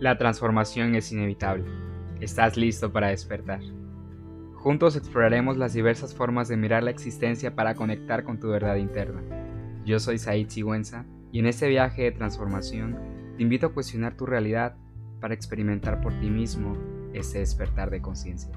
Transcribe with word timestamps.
La 0.00 0.16
transformación 0.16 0.94
es 0.94 1.12
inevitable. 1.12 1.66
Estás 2.22 2.56
listo 2.56 2.90
para 2.90 3.08
despertar. 3.08 3.60
Juntos 4.54 4.96
exploraremos 4.96 5.58
las 5.58 5.74
diversas 5.74 6.14
formas 6.14 6.48
de 6.48 6.56
mirar 6.56 6.82
la 6.82 6.90
existencia 6.90 7.54
para 7.54 7.74
conectar 7.74 8.24
con 8.24 8.40
tu 8.40 8.48
verdad 8.48 8.76
interna. 8.76 9.20
Yo 9.84 10.00
soy 10.00 10.16
Said 10.16 10.48
Sigüenza 10.48 11.04
y 11.32 11.40
en 11.40 11.44
este 11.44 11.68
viaje 11.68 12.04
de 12.04 12.12
transformación 12.12 12.98
te 13.36 13.42
invito 13.42 13.66
a 13.66 13.74
cuestionar 13.74 14.16
tu 14.16 14.24
realidad 14.24 14.74
para 15.20 15.34
experimentar 15.34 16.00
por 16.00 16.18
ti 16.18 16.30
mismo 16.30 16.78
ese 17.12 17.40
despertar 17.40 17.90
de 17.90 18.00
conciencia. 18.00 18.52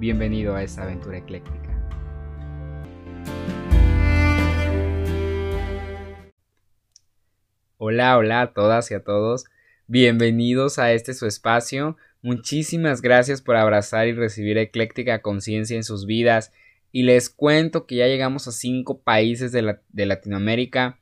Bienvenido 0.00 0.56
a 0.56 0.64
esta 0.64 0.82
aventura 0.82 1.18
ecléctica. 1.18 1.70
Hola, 7.76 8.18
hola 8.18 8.40
a 8.40 8.52
todas 8.52 8.90
y 8.90 8.94
a 8.94 9.04
todos. 9.04 9.44
Bienvenidos 9.88 10.80
a 10.80 10.92
este 10.92 11.14
su 11.14 11.26
espacio. 11.26 11.96
Muchísimas 12.20 13.02
gracias 13.02 13.40
por 13.40 13.54
abrazar 13.54 14.08
y 14.08 14.14
recibir 14.14 14.58
ecléctica 14.58 15.22
conciencia 15.22 15.76
en 15.76 15.84
sus 15.84 16.06
vidas. 16.06 16.52
Y 16.90 17.04
les 17.04 17.30
cuento 17.30 17.86
que 17.86 17.94
ya 17.94 18.08
llegamos 18.08 18.48
a 18.48 18.50
cinco 18.50 19.00
países 19.02 19.52
de, 19.52 19.62
Latinoamérica 20.06 20.98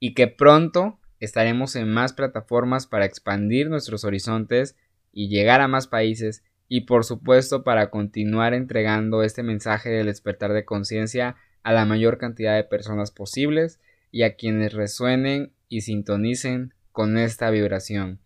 y 0.00 0.14
que 0.14 0.26
pronto 0.26 0.98
estaremos 1.20 1.76
en 1.76 1.88
más 1.88 2.12
plataformas 2.12 2.88
para 2.88 3.04
expandir 3.04 3.70
nuestros 3.70 4.02
horizontes 4.02 4.74
y 5.12 5.28
llegar 5.28 5.60
a 5.60 5.68
más 5.68 5.86
países 5.86 6.42
y 6.68 6.80
por 6.80 7.04
supuesto 7.04 7.62
para 7.62 7.90
continuar 7.90 8.54
entregando 8.54 9.22
este 9.22 9.44
mensaje 9.44 9.88
del 9.88 10.06
despertar 10.06 10.52
de 10.52 10.64
conciencia 10.64 11.36
a 11.62 11.72
la 11.72 11.84
mayor 11.84 12.18
cantidad 12.18 12.56
de 12.56 12.64
personas 12.64 13.12
posibles 13.12 13.78
y 14.10 14.24
a 14.24 14.34
quienes 14.34 14.72
resuenen 14.72 15.52
y 15.68 15.82
sintonicen 15.82 16.74
con 16.92 17.18
esta 17.18 17.50
vibración. 17.50 18.20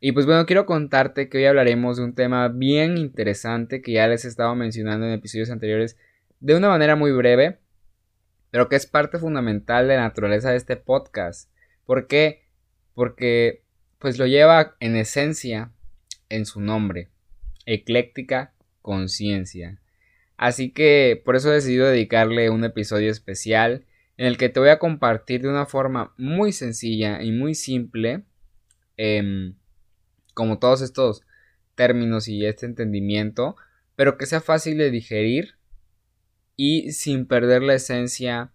Y 0.00 0.12
pues 0.12 0.26
bueno, 0.26 0.44
quiero 0.46 0.66
contarte 0.66 1.28
que 1.28 1.38
hoy 1.38 1.46
hablaremos 1.46 1.96
de 1.96 2.04
un 2.04 2.14
tema 2.14 2.48
bien 2.48 2.98
interesante 2.98 3.80
que 3.80 3.92
ya 3.92 4.06
les 4.08 4.24
he 4.24 4.28
estado 4.28 4.54
mencionando 4.54 5.06
en 5.06 5.12
episodios 5.12 5.50
anteriores 5.50 5.96
de 6.40 6.54
una 6.54 6.68
manera 6.68 6.96
muy 6.96 7.12
breve, 7.12 7.58
pero 8.50 8.68
que 8.68 8.76
es 8.76 8.86
parte 8.86 9.18
fundamental 9.18 9.88
de 9.88 9.96
la 9.96 10.02
naturaleza 10.02 10.50
de 10.50 10.56
este 10.56 10.76
podcast. 10.76 11.50
¿Por 11.86 12.06
qué? 12.06 12.44
Porque 12.94 13.62
pues 13.98 14.18
lo 14.18 14.26
lleva 14.26 14.76
en 14.80 14.96
esencia 14.96 15.72
en 16.28 16.44
su 16.44 16.60
nombre, 16.60 17.08
ecléctica 17.64 18.52
conciencia. 18.82 19.80
Así 20.36 20.70
que 20.70 21.20
por 21.24 21.36
eso 21.36 21.50
he 21.50 21.54
decidido 21.54 21.86
dedicarle 21.86 22.50
un 22.50 22.64
episodio 22.64 23.10
especial 23.10 23.86
en 24.16 24.26
el 24.26 24.38
que 24.38 24.48
te 24.48 24.60
voy 24.60 24.70
a 24.70 24.78
compartir 24.78 25.42
de 25.42 25.48
una 25.48 25.66
forma 25.66 26.14
muy 26.16 26.52
sencilla 26.52 27.22
y 27.22 27.32
muy 27.32 27.54
simple, 27.54 28.24
em, 28.96 29.54
como 30.34 30.58
todos 30.58 30.82
estos 30.82 31.22
términos 31.74 32.28
y 32.28 32.44
este 32.46 32.66
entendimiento, 32.66 33.56
pero 33.94 34.16
que 34.16 34.26
sea 34.26 34.40
fácil 34.40 34.78
de 34.78 34.90
digerir 34.90 35.56
y 36.56 36.92
sin 36.92 37.26
perder 37.26 37.62
la 37.62 37.74
esencia 37.74 38.52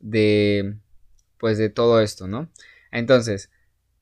de 0.00 0.76
pues 1.38 1.56
de 1.56 1.70
todo 1.70 2.00
esto, 2.00 2.26
¿no? 2.26 2.50
Entonces, 2.90 3.50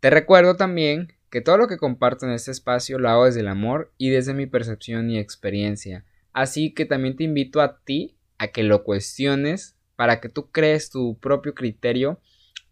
te 0.00 0.10
recuerdo 0.10 0.56
también 0.56 1.12
que 1.30 1.40
todo 1.40 1.58
lo 1.58 1.68
que 1.68 1.76
comparto 1.76 2.26
en 2.26 2.32
este 2.32 2.50
espacio 2.50 2.98
lo 2.98 3.10
hago 3.10 3.26
desde 3.26 3.40
el 3.40 3.48
amor 3.48 3.92
y 3.98 4.10
desde 4.10 4.32
mi 4.32 4.46
percepción 4.46 5.10
y 5.10 5.18
experiencia. 5.18 6.04
Así 6.32 6.72
que 6.72 6.86
también 6.86 7.16
te 7.16 7.24
invito 7.24 7.60
a 7.60 7.80
ti 7.80 8.16
a 8.38 8.48
que 8.48 8.62
lo 8.62 8.84
cuestiones 8.84 9.75
para 9.96 10.20
que 10.20 10.28
tú 10.28 10.50
crees 10.50 10.90
tu 10.90 11.18
propio 11.18 11.54
criterio 11.54 12.20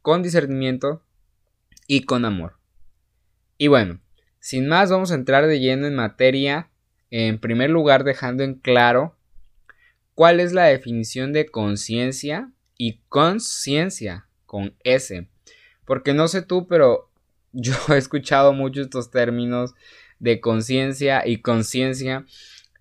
con 0.03 0.23
discernimiento 0.23 1.03
y 1.87 2.05
con 2.05 2.25
amor. 2.25 2.59
Y 3.59 3.69
bueno, 3.69 4.01
sin 4.39 4.69
más 4.69 4.91
vamos 4.91 5.11
a 5.11 5.15
entrar 5.15 5.47
de 5.47 5.59
lleno 5.59 5.87
en 5.87 5.95
materia, 5.95 6.71
en 7.11 7.39
primer 7.39 7.71
lugar 7.71 8.05
dejando 8.05 8.45
en 8.45 8.55
claro 8.55 9.17
cuál 10.15 10.41
es 10.41 10.53
la 10.53 10.65
definición 10.65 11.33
de 11.33 11.47
conciencia 11.47 12.53
y 12.77 13.01
conciencia 13.09 14.29
con 14.47 14.77
S. 14.85 15.29
Porque 15.85 16.15
no 16.15 16.29
sé 16.29 16.43
tú, 16.43 16.67
pero 16.67 17.11
yo 17.53 17.75
he 17.89 17.97
escuchado 17.97 18.53
mucho 18.53 18.83
estos 18.83 19.11
términos 19.11 19.75
de 20.19 20.41
conciencia 20.41 21.27
y 21.27 21.41
conciencia. 21.41 22.27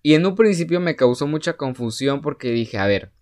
Y 0.02 0.14
en 0.14 0.26
un 0.26 0.34
principio 0.34 0.80
me 0.80 0.96
causó 0.96 1.26
mucha 1.26 1.56
confusión 1.56 2.20
porque 2.20 2.50
dije, 2.50 2.76
a 2.76 2.86
ver, 2.86 3.13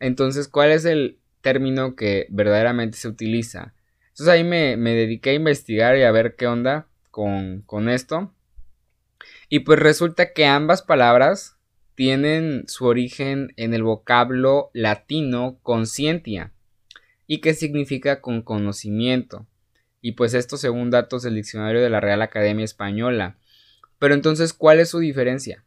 entonces, 0.00 0.48
¿cuál 0.48 0.70
es 0.70 0.84
el 0.84 1.18
término 1.40 1.96
que 1.96 2.26
verdaderamente 2.30 2.98
se 2.98 3.08
utiliza? 3.08 3.74
Entonces 4.08 4.28
ahí 4.28 4.44
me, 4.44 4.76
dediqué 4.76 5.30
a 5.30 5.34
investigar 5.34 5.96
y 5.96 6.02
a 6.02 6.10
ver 6.10 6.34
qué 6.36 6.46
onda 6.46 6.88
con, 7.10 7.62
con 7.62 7.88
esto. 7.88 8.32
Y 9.48 9.60
pues 9.60 9.78
resulta 9.78 10.32
que 10.32 10.46
ambas 10.46 10.82
palabras 10.82 11.56
tienen 11.94 12.64
su 12.68 12.86
origen 12.86 13.52
en 13.56 13.74
el 13.74 13.82
vocablo 13.82 14.70
latino 14.72 15.58
conscientia 15.62 16.52
y 17.26 17.40
que 17.40 17.54
significa 17.54 18.20
con 18.20 18.42
conocimiento. 18.42 19.46
Y 20.00 20.12
pues 20.12 20.34
esto 20.34 20.56
según 20.56 20.90
datos 20.90 21.22
del 21.22 21.34
diccionario 21.34 21.80
de 21.80 21.90
la 21.90 22.00
Real 22.00 22.22
Academia 22.22 22.64
Española. 22.64 23.36
Pero 23.98 24.14
entonces, 24.14 24.52
¿cuál 24.52 24.80
es 24.80 24.90
su 24.90 25.00
diferencia? 25.00 25.64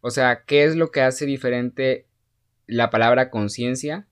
O 0.00 0.10
sea, 0.10 0.44
¿qué 0.46 0.64
es 0.64 0.76
lo 0.76 0.90
que 0.90 1.02
hace 1.02 1.26
diferente 1.26 2.05
la 2.66 2.90
palabra 2.90 3.30
conciencia 3.30 4.06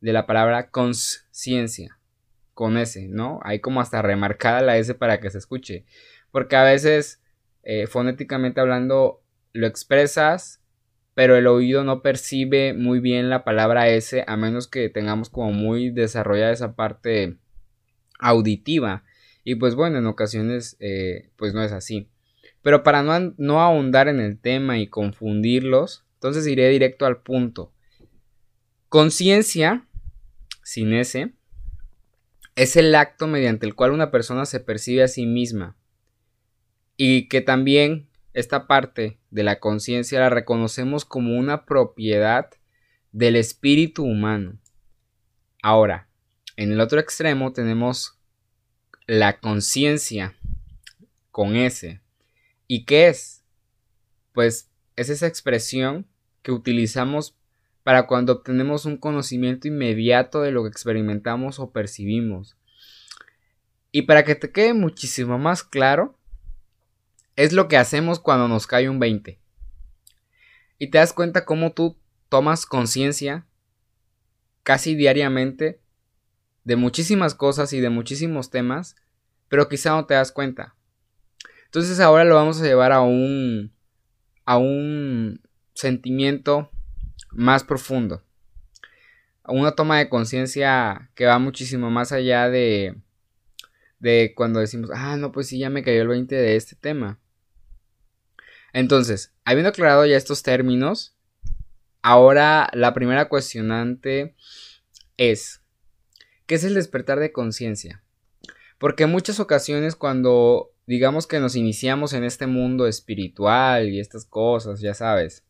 de 0.00 0.12
la 0.12 0.26
palabra 0.26 0.70
conciencia. 0.70 1.98
Con 2.52 2.78
S, 2.78 3.08
¿no? 3.08 3.40
Hay 3.42 3.58
como 3.58 3.80
hasta 3.80 4.00
remarcada 4.00 4.60
la 4.60 4.76
S 4.76 4.94
para 4.94 5.18
que 5.18 5.30
se 5.30 5.38
escuche. 5.38 5.86
Porque 6.30 6.54
a 6.54 6.62
veces, 6.62 7.20
eh, 7.64 7.88
fonéticamente 7.88 8.60
hablando, 8.60 9.22
lo 9.52 9.66
expresas, 9.66 10.62
pero 11.14 11.36
el 11.36 11.48
oído 11.48 11.82
no 11.82 12.00
percibe 12.00 12.72
muy 12.72 13.00
bien 13.00 13.28
la 13.28 13.42
palabra 13.42 13.88
S, 13.88 14.24
a 14.26 14.36
menos 14.36 14.68
que 14.68 14.88
tengamos 14.88 15.30
como 15.30 15.52
muy 15.52 15.90
desarrollada 15.90 16.52
esa 16.52 16.76
parte 16.76 17.38
auditiva. 18.20 19.04
Y 19.42 19.56
pues 19.56 19.74
bueno, 19.74 19.98
en 19.98 20.06
ocasiones, 20.06 20.76
eh, 20.78 21.30
pues 21.36 21.54
no 21.54 21.62
es 21.62 21.72
así. 21.72 22.08
Pero 22.62 22.82
para 22.82 23.02
no, 23.02 23.34
no 23.36 23.60
ahondar 23.60 24.08
en 24.08 24.20
el 24.20 24.38
tema 24.38 24.78
y 24.78 24.86
confundirlos, 24.86 26.04
entonces 26.14 26.46
iré 26.46 26.68
directo 26.68 27.04
al 27.04 27.22
punto. 27.22 27.73
Conciencia, 28.94 29.88
sin 30.62 30.92
ese, 30.92 31.32
es 32.54 32.76
el 32.76 32.94
acto 32.94 33.26
mediante 33.26 33.66
el 33.66 33.74
cual 33.74 33.90
una 33.90 34.12
persona 34.12 34.46
se 34.46 34.60
percibe 34.60 35.02
a 35.02 35.08
sí 35.08 35.26
misma 35.26 35.76
y 36.96 37.26
que 37.26 37.40
también 37.40 38.08
esta 38.34 38.68
parte 38.68 39.18
de 39.32 39.42
la 39.42 39.58
conciencia 39.58 40.20
la 40.20 40.30
reconocemos 40.30 41.04
como 41.04 41.36
una 41.36 41.66
propiedad 41.66 42.50
del 43.10 43.34
espíritu 43.34 44.04
humano. 44.04 44.60
Ahora, 45.60 46.08
en 46.54 46.70
el 46.70 46.78
otro 46.78 47.00
extremo 47.00 47.52
tenemos 47.52 48.16
la 49.08 49.40
conciencia 49.40 50.36
con 51.32 51.56
ese. 51.56 52.00
¿Y 52.68 52.84
qué 52.84 53.08
es? 53.08 53.42
Pues 54.32 54.70
es 54.94 55.08
esa 55.10 55.26
expresión 55.26 56.06
que 56.42 56.52
utilizamos 56.52 57.36
para 57.84 58.06
cuando 58.06 58.32
obtenemos 58.32 58.86
un 58.86 58.96
conocimiento 58.96 59.68
inmediato 59.68 60.40
de 60.40 60.50
lo 60.50 60.62
que 60.62 60.70
experimentamos 60.70 61.60
o 61.60 61.70
percibimos. 61.70 62.56
Y 63.92 64.02
para 64.02 64.24
que 64.24 64.34
te 64.34 64.50
quede 64.50 64.72
muchísimo 64.74 65.38
más 65.38 65.62
claro, 65.62 66.18
es 67.36 67.52
lo 67.52 67.68
que 67.68 67.76
hacemos 67.76 68.18
cuando 68.18 68.48
nos 68.48 68.66
cae 68.66 68.88
un 68.88 68.98
20. 68.98 69.38
Y 70.78 70.90
te 70.90 70.98
das 70.98 71.12
cuenta 71.12 71.44
cómo 71.44 71.72
tú 71.72 71.96
tomas 72.30 72.66
conciencia 72.66 73.46
casi 74.62 74.94
diariamente 74.94 75.78
de 76.64 76.76
muchísimas 76.76 77.34
cosas 77.34 77.72
y 77.74 77.80
de 77.80 77.90
muchísimos 77.90 78.50
temas, 78.50 78.96
pero 79.48 79.68
quizá 79.68 79.90
no 79.90 80.06
te 80.06 80.14
das 80.14 80.32
cuenta. 80.32 80.74
Entonces 81.66 82.00
ahora 82.00 82.24
lo 82.24 82.34
vamos 82.34 82.60
a 82.60 82.64
llevar 82.64 82.92
a 82.92 83.02
un 83.02 83.72
a 84.46 84.56
un 84.56 85.42
sentimiento 85.74 86.70
más 87.34 87.64
profundo. 87.64 88.22
Una 89.46 89.72
toma 89.72 89.98
de 89.98 90.08
conciencia 90.08 91.10
que 91.14 91.26
va 91.26 91.38
muchísimo 91.38 91.90
más 91.90 92.12
allá 92.12 92.48
de, 92.48 92.96
de 93.98 94.32
cuando 94.34 94.60
decimos, 94.60 94.90
ah, 94.94 95.16
no, 95.16 95.32
pues 95.32 95.48
sí, 95.48 95.58
ya 95.58 95.70
me 95.70 95.82
cayó 95.82 96.02
el 96.02 96.08
20 96.08 96.34
de 96.34 96.56
este 96.56 96.76
tema. 96.76 97.18
Entonces, 98.72 99.32
habiendo 99.44 99.68
aclarado 99.68 100.06
ya 100.06 100.16
estos 100.16 100.42
términos, 100.42 101.16
ahora 102.02 102.70
la 102.72 102.94
primera 102.94 103.28
cuestionante 103.28 104.34
es, 105.16 105.62
¿qué 106.46 106.56
es 106.56 106.64
el 106.64 106.74
despertar 106.74 107.20
de 107.20 107.32
conciencia? 107.32 108.02
Porque 108.78 109.04
en 109.04 109.10
muchas 109.10 109.40
ocasiones 109.40 109.94
cuando 109.94 110.74
digamos 110.86 111.26
que 111.26 111.40
nos 111.40 111.56
iniciamos 111.56 112.12
en 112.12 112.24
este 112.24 112.46
mundo 112.46 112.86
espiritual 112.86 113.88
y 113.88 114.00
estas 114.00 114.24
cosas, 114.24 114.80
ya 114.80 114.94
sabes, 114.94 115.44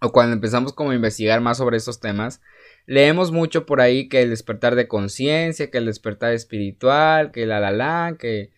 o 0.00 0.12
cuando 0.12 0.34
empezamos 0.34 0.72
como 0.72 0.90
a 0.90 0.94
investigar 0.94 1.40
más 1.40 1.58
sobre 1.58 1.76
estos 1.76 2.00
temas, 2.00 2.40
leemos 2.86 3.32
mucho 3.32 3.66
por 3.66 3.80
ahí 3.80 4.08
que 4.08 4.22
el 4.22 4.30
despertar 4.30 4.74
de 4.74 4.88
conciencia, 4.88 5.70
que 5.70 5.78
el 5.78 5.86
despertar 5.86 6.32
espiritual, 6.32 7.32
que 7.32 7.46
la 7.46 7.60
la 7.60 7.70
la, 7.70 8.16
que, 8.18 8.50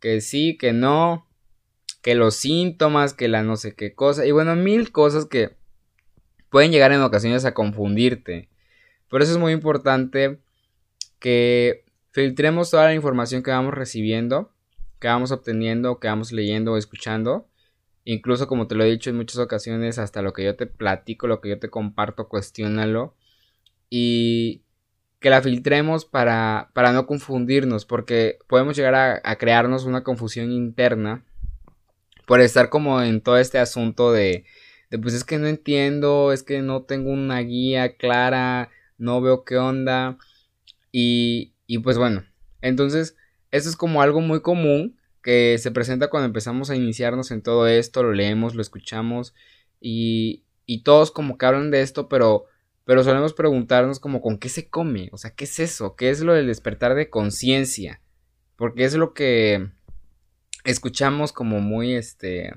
que 0.00 0.20
sí, 0.20 0.56
que 0.56 0.72
no, 0.72 1.26
que 2.02 2.14
los 2.14 2.36
síntomas, 2.36 3.14
que 3.14 3.28
la 3.28 3.42
no 3.42 3.56
sé 3.56 3.74
qué 3.74 3.94
cosa, 3.94 4.26
y 4.26 4.32
bueno, 4.32 4.56
mil 4.56 4.92
cosas 4.92 5.26
que 5.26 5.56
pueden 6.50 6.70
llegar 6.70 6.92
en 6.92 7.02
ocasiones 7.02 7.44
a 7.44 7.54
confundirte. 7.54 8.48
Por 9.08 9.22
eso 9.22 9.32
es 9.32 9.38
muy 9.38 9.52
importante 9.52 10.38
que 11.18 11.84
filtremos 12.10 12.70
toda 12.70 12.84
la 12.84 12.94
información 12.94 13.42
que 13.42 13.50
vamos 13.50 13.74
recibiendo, 13.74 14.52
que 15.00 15.08
vamos 15.08 15.32
obteniendo, 15.32 15.98
que 15.98 16.08
vamos 16.08 16.32
leyendo 16.32 16.72
o 16.72 16.76
escuchando. 16.76 17.48
Incluso 18.04 18.46
como 18.46 18.66
te 18.66 18.74
lo 18.74 18.84
he 18.84 18.90
dicho 18.90 19.10
en 19.10 19.16
muchas 19.16 19.38
ocasiones, 19.38 19.98
hasta 19.98 20.22
lo 20.22 20.32
que 20.32 20.44
yo 20.44 20.56
te 20.56 20.66
platico, 20.66 21.26
lo 21.26 21.40
que 21.40 21.50
yo 21.50 21.58
te 21.58 21.70
comparto, 21.70 22.28
cuestiónalo. 22.28 23.14
Y 23.90 24.62
que 25.20 25.30
la 25.30 25.40
filtremos 25.40 26.04
para, 26.04 26.70
para 26.74 26.92
no 26.92 27.06
confundirnos, 27.06 27.86
porque 27.86 28.38
podemos 28.46 28.76
llegar 28.76 28.94
a, 28.94 29.20
a 29.24 29.36
crearnos 29.36 29.84
una 29.84 30.04
confusión 30.04 30.52
interna 30.52 31.24
por 32.26 32.40
estar 32.40 32.68
como 32.68 33.00
en 33.02 33.20
todo 33.20 33.38
este 33.38 33.58
asunto 33.58 34.12
de, 34.12 34.44
de, 34.90 34.98
pues 34.98 35.14
es 35.14 35.24
que 35.24 35.38
no 35.38 35.46
entiendo, 35.46 36.32
es 36.32 36.42
que 36.42 36.60
no 36.60 36.82
tengo 36.82 37.10
una 37.10 37.40
guía 37.40 37.96
clara, 37.96 38.70
no 38.98 39.20
veo 39.20 39.44
qué 39.44 39.56
onda. 39.56 40.18
Y, 40.92 41.54
y 41.66 41.78
pues 41.78 41.98
bueno, 41.98 42.24
entonces, 42.60 43.16
esto 43.50 43.68
es 43.68 43.76
como 43.76 44.02
algo 44.02 44.20
muy 44.20 44.40
común 44.40 44.93
que 45.24 45.56
se 45.58 45.70
presenta 45.70 46.10
cuando 46.10 46.26
empezamos 46.26 46.68
a 46.68 46.76
iniciarnos 46.76 47.30
en 47.30 47.42
todo 47.42 47.66
esto, 47.66 48.02
lo 48.02 48.12
leemos, 48.12 48.54
lo 48.54 48.60
escuchamos 48.60 49.34
y, 49.80 50.44
y 50.66 50.82
todos 50.84 51.10
como 51.10 51.38
que 51.38 51.46
hablan 51.46 51.70
de 51.70 51.80
esto, 51.80 52.10
pero, 52.10 52.44
pero 52.84 53.02
solemos 53.02 53.32
preguntarnos 53.32 53.98
como 54.00 54.20
con 54.20 54.38
qué 54.38 54.50
se 54.50 54.68
come, 54.68 55.08
o 55.12 55.16
sea, 55.16 55.30
¿qué 55.34 55.44
es 55.44 55.58
eso? 55.58 55.96
¿Qué 55.96 56.10
es 56.10 56.20
lo 56.20 56.34
del 56.34 56.46
despertar 56.46 56.94
de 56.94 57.08
conciencia? 57.08 58.02
Porque 58.56 58.84
es 58.84 58.94
lo 58.94 59.14
que 59.14 59.70
escuchamos 60.64 61.32
como 61.32 61.60
muy, 61.60 61.94
este, 61.94 62.52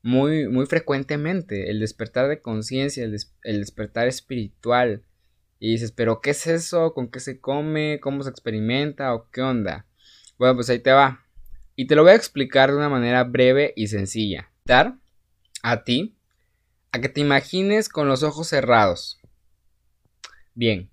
muy, 0.00 0.48
muy 0.48 0.66
frecuentemente, 0.66 1.70
el 1.70 1.80
despertar 1.80 2.28
de 2.28 2.40
conciencia, 2.40 3.02
el, 3.02 3.16
el 3.42 3.60
despertar 3.60 4.06
espiritual. 4.06 5.02
Y 5.58 5.72
dices, 5.72 5.90
pero 5.90 6.20
¿qué 6.20 6.30
es 6.30 6.46
eso? 6.46 6.94
¿Con 6.94 7.10
qué 7.10 7.18
se 7.18 7.40
come? 7.40 7.98
¿Cómo 8.00 8.22
se 8.22 8.30
experimenta? 8.30 9.12
¿O 9.12 9.28
qué 9.30 9.42
onda? 9.42 9.86
Bueno, 10.38 10.54
pues 10.54 10.70
ahí 10.70 10.78
te 10.78 10.92
va. 10.92 11.27
Y 11.80 11.86
te 11.86 11.94
lo 11.94 12.02
voy 12.02 12.10
a 12.10 12.16
explicar 12.16 12.72
de 12.72 12.76
una 12.76 12.88
manera 12.88 13.22
breve 13.22 13.72
y 13.76 13.86
sencilla. 13.86 14.50
Dar 14.64 14.96
a 15.62 15.84
ti 15.84 16.18
a 16.90 17.00
que 17.00 17.08
te 17.08 17.20
imagines 17.20 17.88
con 17.88 18.08
los 18.08 18.24
ojos 18.24 18.48
cerrados. 18.48 19.20
Bien, 20.54 20.90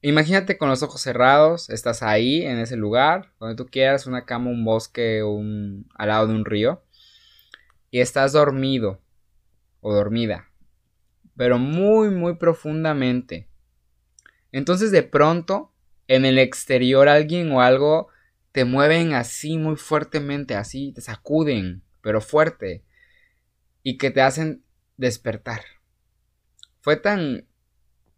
imagínate 0.00 0.58
con 0.58 0.68
los 0.68 0.84
ojos 0.84 1.00
cerrados, 1.00 1.70
estás 1.70 2.04
ahí 2.04 2.42
en 2.42 2.60
ese 2.60 2.76
lugar, 2.76 3.32
donde 3.40 3.56
tú 3.56 3.66
quieras, 3.68 4.06
una 4.06 4.24
cama, 4.24 4.50
un 4.50 4.64
bosque, 4.64 5.24
un, 5.24 5.88
al 5.96 6.06
lado 6.06 6.28
de 6.28 6.34
un 6.34 6.44
río, 6.44 6.84
y 7.90 7.98
estás 7.98 8.30
dormido 8.30 9.02
o 9.80 9.92
dormida, 9.92 10.48
pero 11.36 11.58
muy, 11.58 12.10
muy 12.10 12.36
profundamente. 12.36 13.48
Entonces 14.52 14.92
de 14.92 15.02
pronto, 15.02 15.72
en 16.06 16.24
el 16.24 16.38
exterior 16.38 17.08
alguien 17.08 17.50
o 17.50 17.60
algo 17.60 18.12
te 18.52 18.66
mueven 18.66 19.14
así 19.14 19.56
muy 19.56 19.76
fuertemente, 19.76 20.54
así, 20.54 20.92
te 20.92 21.00
sacuden, 21.00 21.82
pero 22.02 22.20
fuerte, 22.20 22.84
y 23.82 23.96
que 23.96 24.10
te 24.10 24.20
hacen 24.20 24.62
despertar. 24.98 25.62
Fue 26.80 26.96
tan, 26.96 27.46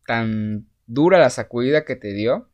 tan 0.06 0.69
dura 0.86 1.19
la 1.19 1.31
sacudida 1.31 1.84
que 1.84 1.96
te 1.96 2.12
dio, 2.12 2.50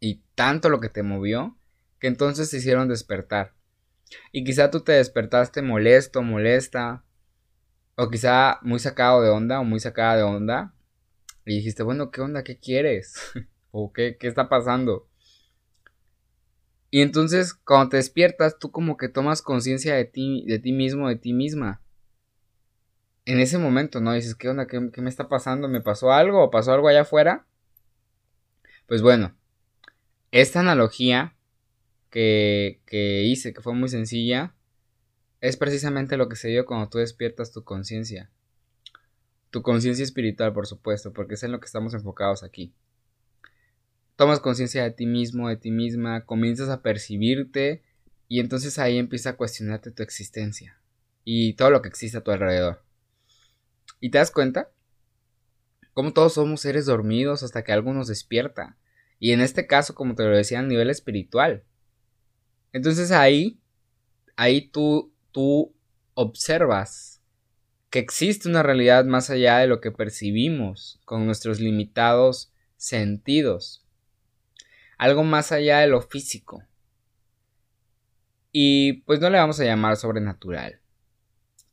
y 0.00 0.22
tanto 0.34 0.68
lo 0.68 0.80
que 0.80 0.88
te 0.88 1.02
movió, 1.02 1.56
que 2.00 2.08
entonces 2.08 2.50
te 2.50 2.56
hicieron 2.56 2.88
despertar. 2.88 3.54
Y 4.32 4.42
quizá 4.42 4.70
tú 4.70 4.80
te 4.80 4.92
despertaste 4.92 5.62
molesto, 5.62 6.22
molesta, 6.22 7.04
o 7.94 8.08
quizá 8.10 8.58
muy 8.62 8.80
sacado 8.80 9.22
de 9.22 9.28
onda 9.28 9.60
o 9.60 9.64
muy 9.64 9.78
sacada 9.78 10.16
de 10.16 10.22
onda, 10.24 10.74
y 11.44 11.56
dijiste, 11.56 11.84
bueno, 11.84 12.10
¿qué 12.10 12.22
onda? 12.22 12.42
¿Qué 12.42 12.58
quieres? 12.58 13.14
¿O 13.70 13.92
qué, 13.92 14.16
qué 14.18 14.26
está 14.26 14.48
pasando? 14.48 15.09
Y 16.90 17.02
entonces, 17.02 17.54
cuando 17.54 17.90
te 17.90 17.96
despiertas, 17.98 18.58
tú 18.58 18.72
como 18.72 18.96
que 18.96 19.08
tomas 19.08 19.42
conciencia 19.42 19.94
de 19.94 20.04
ti, 20.04 20.44
de 20.46 20.58
ti 20.58 20.72
mismo, 20.72 21.08
de 21.08 21.16
ti 21.16 21.32
misma. 21.32 21.80
En 23.24 23.38
ese 23.38 23.58
momento, 23.58 24.00
¿no? 24.00 24.12
Dices, 24.12 24.34
¿qué 24.34 24.48
onda? 24.48 24.66
¿Qué, 24.66 24.80
me 24.80 25.08
está 25.08 25.28
pasando? 25.28 25.68
¿Me 25.68 25.80
pasó 25.80 26.12
algo? 26.12 26.42
¿O 26.42 26.50
pasó 26.50 26.72
algo 26.72 26.88
allá 26.88 27.02
afuera? 27.02 27.46
Pues 28.88 29.02
bueno, 29.02 29.36
esta 30.32 30.60
analogía 30.60 31.36
que, 32.10 32.80
que 32.86 33.22
hice, 33.22 33.52
que 33.52 33.60
fue 33.60 33.74
muy 33.74 33.88
sencilla, 33.88 34.56
es 35.40 35.56
precisamente 35.56 36.16
lo 36.16 36.28
que 36.28 36.34
se 36.34 36.48
dio 36.48 36.66
cuando 36.66 36.88
tú 36.88 36.98
despiertas 36.98 37.52
tu 37.52 37.62
conciencia. 37.62 38.32
Tu 39.50 39.62
conciencia 39.62 40.02
espiritual, 40.02 40.52
por 40.52 40.66
supuesto, 40.66 41.12
porque 41.12 41.34
es 41.34 41.42
en 41.44 41.52
lo 41.52 41.60
que 41.60 41.66
estamos 41.66 41.94
enfocados 41.94 42.42
aquí 42.42 42.74
tomas 44.20 44.40
conciencia 44.40 44.82
de 44.82 44.90
ti 44.90 45.06
mismo, 45.06 45.48
de 45.48 45.56
ti 45.56 45.70
misma, 45.70 46.26
comienzas 46.26 46.68
a 46.68 46.82
percibirte 46.82 47.82
y 48.28 48.40
entonces 48.40 48.78
ahí 48.78 48.98
empieza 48.98 49.30
a 49.30 49.36
cuestionarte 49.38 49.92
tu 49.92 50.02
existencia 50.02 50.78
y 51.24 51.54
todo 51.54 51.70
lo 51.70 51.80
que 51.80 51.88
existe 51.88 52.18
a 52.18 52.20
tu 52.20 52.30
alrededor. 52.30 52.84
Y 53.98 54.10
te 54.10 54.18
das 54.18 54.30
cuenta 54.30 54.68
como 55.94 56.12
todos 56.12 56.34
somos 56.34 56.60
seres 56.60 56.84
dormidos 56.84 57.42
hasta 57.42 57.64
que 57.64 57.72
algo 57.72 57.94
nos 57.94 58.08
despierta. 58.08 58.76
Y 59.18 59.32
en 59.32 59.40
este 59.40 59.66
caso, 59.66 59.94
como 59.94 60.14
te 60.14 60.24
lo 60.24 60.36
decía, 60.36 60.58
a 60.58 60.64
nivel 60.64 60.90
espiritual. 60.90 61.64
Entonces 62.74 63.12
ahí, 63.12 63.58
ahí 64.36 64.68
tú, 64.68 65.14
tú 65.32 65.74
observas 66.12 67.22
que 67.88 68.00
existe 68.00 68.50
una 68.50 68.62
realidad 68.62 69.06
más 69.06 69.30
allá 69.30 69.56
de 69.60 69.66
lo 69.66 69.80
que 69.80 69.92
percibimos 69.92 71.00
con 71.06 71.24
nuestros 71.24 71.58
limitados 71.58 72.52
sentidos 72.76 73.86
algo 75.00 75.24
más 75.24 75.50
allá 75.50 75.78
de 75.78 75.86
lo 75.86 76.02
físico. 76.02 76.62
Y 78.52 79.00
pues 79.04 79.18
no 79.18 79.30
le 79.30 79.38
vamos 79.38 79.58
a 79.58 79.64
llamar 79.64 79.96
sobrenatural, 79.96 80.78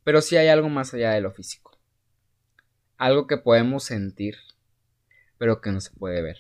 pero 0.05 0.21
sí 0.21 0.37
hay 0.37 0.47
algo 0.47 0.69
más 0.69 0.93
allá 0.93 1.11
de 1.11 1.19
lo 1.19 1.31
físico. 1.31 1.77
Algo 2.95 3.27
que 3.27 3.35
podemos 3.35 3.83
sentir, 3.83 4.37
pero 5.37 5.59
que 5.59 5.71
no 5.71 5.81
se 5.81 5.91
puede 5.91 6.21
ver. 6.21 6.37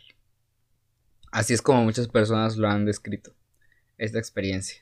Así 1.29 1.53
es 1.53 1.61
como 1.61 1.83
muchas 1.83 2.07
personas 2.07 2.55
lo 2.55 2.69
han 2.69 2.85
descrito, 2.85 3.35
esta 3.97 4.19
experiencia. 4.19 4.81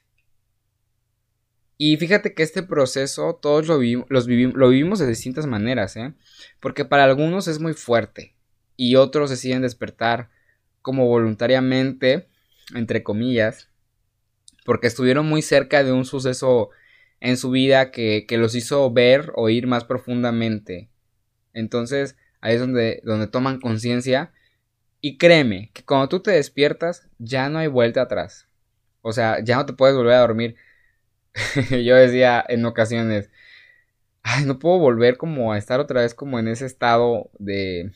Y 1.79 1.97
fíjate 1.97 2.35
que 2.35 2.43
este 2.43 2.61
proceso 2.61 3.39
todos 3.41 3.67
lo, 3.67 3.79
lo 3.79 4.69
vivimos 4.69 4.99
de 4.99 5.07
distintas 5.07 5.47
maneras, 5.47 5.97
¿eh? 5.97 6.13
Porque 6.59 6.85
para 6.85 7.05
algunos 7.05 7.47
es 7.47 7.59
muy 7.59 7.73
fuerte 7.73 8.35
y 8.77 8.95
otros 8.95 9.31
deciden 9.31 9.63
despertar 9.63 10.34
como 10.85 11.07
voluntariamente, 11.07 12.27
entre 12.75 13.01
comillas, 13.01 13.71
porque 14.65 14.85
estuvieron 14.85 15.25
muy 15.25 15.41
cerca 15.41 15.83
de 15.83 15.91
un 15.91 16.05
suceso 16.05 16.69
en 17.19 17.37
su 17.37 17.49
vida 17.49 17.89
que, 17.89 18.27
los 18.29 18.53
hizo 18.53 18.91
ver 18.91 19.31
o 19.33 19.49
ir 19.49 19.65
más 19.65 19.83
profundamente. 19.83 20.91
Entonces, 21.53 22.15
ahí 22.39 22.53
es 22.53 22.59
donde, 22.59 23.01
donde 23.03 23.25
toman 23.25 23.59
conciencia. 23.59 24.31
Y 25.01 25.17
créeme, 25.17 25.71
que 25.73 25.83
cuando 25.83 26.07
tú 26.07 26.19
te 26.19 26.29
despiertas, 26.29 27.07
ya 27.17 27.49
no 27.49 27.57
hay 27.57 27.67
vuelta 27.67 28.03
atrás. 28.03 28.47
O 29.01 29.11
sea, 29.11 29.43
ya 29.43 29.55
no 29.55 29.65
te 29.65 29.73
puedes 29.73 29.95
volver 29.95 30.13
a 30.13 30.19
dormir. 30.19 30.55
Yo 31.83 31.95
decía 31.95 32.45
en 32.47 32.63
ocasiones, 32.63 33.31
ay, 34.21 34.45
no 34.45 34.59
puedo 34.59 34.77
volver 34.77 35.17
como 35.17 35.51
a 35.51 35.57
estar 35.57 35.79
otra 35.79 36.01
vez 36.01 36.13
como 36.13 36.37
en 36.37 36.47
ese 36.47 36.67
estado 36.67 37.31
de, 37.39 37.91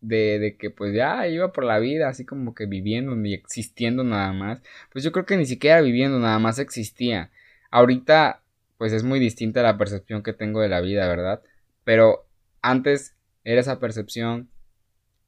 de, 0.00 0.38
de, 0.38 0.56
que 0.56 0.70
pues 0.70 0.94
ya 0.94 1.26
iba 1.28 1.52
por 1.52 1.64
la 1.64 1.78
vida 1.78 2.08
así 2.08 2.24
como 2.24 2.54
que 2.54 2.66
viviendo 2.66 3.14
ni 3.16 3.34
existiendo 3.34 4.04
nada 4.04 4.32
más, 4.32 4.62
pues 4.92 5.04
yo 5.04 5.12
creo 5.12 5.26
que 5.26 5.36
ni 5.36 5.46
siquiera 5.46 5.80
viviendo 5.80 6.18
nada 6.18 6.38
más 6.38 6.58
existía. 6.58 7.30
Ahorita 7.70 8.42
pues 8.78 8.92
es 8.92 9.02
muy 9.02 9.18
distinta 9.18 9.62
la 9.62 9.76
percepción 9.76 10.22
que 10.22 10.32
tengo 10.32 10.60
de 10.60 10.68
la 10.68 10.80
vida, 10.80 11.06
¿verdad? 11.08 11.42
Pero 11.84 12.26
antes 12.62 13.16
era 13.44 13.60
esa 13.60 13.80
percepción 13.80 14.48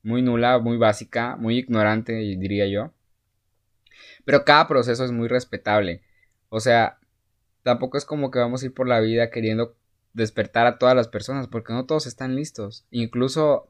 muy 0.03 0.23
nula, 0.23 0.59
muy 0.59 0.77
básica, 0.77 1.37
muy 1.37 1.59
ignorante, 1.59 2.13
diría 2.13 2.67
yo. 2.67 2.93
Pero 4.25 4.45
cada 4.45 4.69
proceso 4.69 5.05
es 5.05 5.13
muy 5.13 5.29
respetable. 5.29 6.03
O 6.49 6.61
sea, 6.61 6.99
tampoco 7.63 7.99
es 7.99 8.05
como 8.05 8.31
que 8.31 8.39
vamos 8.39 8.63
a 8.63 8.67
ir 8.67 8.75
por 8.75 8.89
la 8.89 9.01
vida 9.01 9.31
queriendo 9.31 9.77
despertar 10.13 10.67
a 10.67 10.79
todas 10.79 10.97
las 10.97 11.09
personas, 11.09 11.49
porque 11.49 11.73
no 11.73 11.87
todos 11.87 12.07
están 12.07 12.37
listos. 12.37 12.87
Incluso 12.91 13.70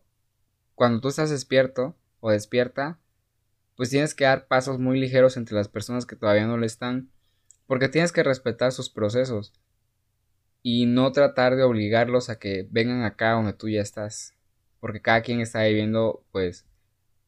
cuando 0.80 1.02
tú 1.02 1.08
estás 1.08 1.28
despierto 1.28 1.94
o 2.20 2.30
despierta, 2.30 2.98
pues 3.76 3.90
tienes 3.90 4.14
que 4.14 4.24
dar 4.24 4.46
pasos 4.46 4.78
muy 4.78 4.98
ligeros 4.98 5.36
entre 5.36 5.54
las 5.54 5.68
personas 5.68 6.06
que 6.06 6.16
todavía 6.16 6.46
no 6.46 6.56
lo 6.56 6.64
están, 6.64 7.10
porque 7.66 7.90
tienes 7.90 8.12
que 8.12 8.22
respetar 8.22 8.72
sus 8.72 8.88
procesos 8.88 9.52
y 10.62 10.86
no 10.86 11.12
tratar 11.12 11.56
de 11.56 11.64
obligarlos 11.64 12.30
a 12.30 12.38
que 12.38 12.66
vengan 12.70 13.02
acá 13.02 13.32
donde 13.32 13.52
tú 13.52 13.68
ya 13.68 13.82
estás, 13.82 14.34
porque 14.80 15.02
cada 15.02 15.20
quien 15.20 15.42
está 15.42 15.62
viviendo 15.64 16.24
pues 16.32 16.64